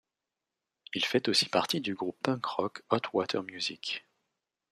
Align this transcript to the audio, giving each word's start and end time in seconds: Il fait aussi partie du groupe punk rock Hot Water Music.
Il 0.95 1.05
fait 1.05 1.27
aussi 1.29 1.47
partie 1.47 1.79
du 1.79 1.93
groupe 1.93 2.17
punk 2.23 2.43
rock 2.43 2.81
Hot 2.89 3.01
Water 3.13 3.43
Music. 3.43 4.03